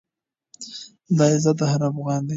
[1.17, 2.29] دا عزت د هر افــــغـــــــان دی،